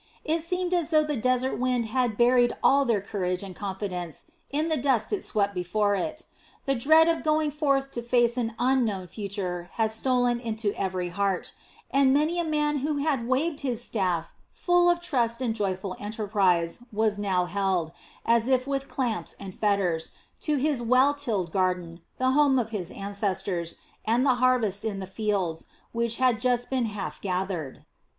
[0.25, 4.67] It seemed as though the desert wind had buried all their courage and confidence in
[4.67, 6.25] the dust it swept before it.
[6.65, 11.53] The dread of going forth to face an unknown future had stolen into every heart,
[11.91, 16.79] and many a man who had waved his staff full of trust and joyful enterprise
[16.91, 17.91] was now held,
[18.25, 20.09] as if with clamps and fetters,
[20.39, 25.05] to his well tilled garden, the home of his ancestors, and the harvest in the
[25.05, 27.85] fields, which had just been half gathered.